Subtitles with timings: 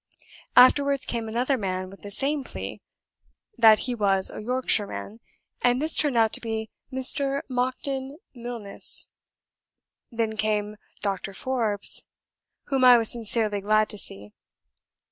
[0.55, 2.81] "Afterwards came another man with the same plea,
[3.55, 5.19] that he was a Yorkshireman,
[5.61, 7.43] and this turned out to be Mr.
[7.47, 9.05] Monckton Milnes.
[10.11, 11.35] Then came Dr.
[11.35, 12.03] Forbes,
[12.63, 14.33] whom I was sincerely glad to see.